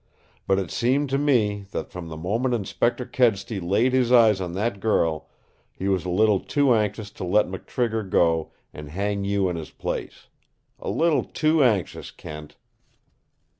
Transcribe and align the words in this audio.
But 0.47 0.57
it 0.57 0.71
seemed 0.71 1.11
to 1.11 1.19
me 1.19 1.67
that 1.69 1.91
from 1.91 2.07
the 2.07 2.17
moment 2.17 2.55
Inspector 2.55 3.05
Kedsty 3.05 3.59
laid 3.59 3.93
his 3.93 4.11
eyes 4.11 4.41
on 4.41 4.53
that 4.53 4.79
girl 4.79 5.29
he 5.71 5.87
was 5.87 6.05
a 6.05 6.09
little 6.09 6.39
too 6.39 6.73
anxious 6.73 7.11
to 7.11 7.23
let 7.23 7.45
McTrigger 7.45 8.09
go 8.09 8.51
and 8.73 8.89
hang 8.89 9.25
you 9.25 9.47
in 9.47 9.57
his 9.57 9.69
place. 9.69 10.25
A 10.79 10.89
little 10.89 11.23
too 11.23 11.63
anxious, 11.63 12.09
Kent." 12.09 12.55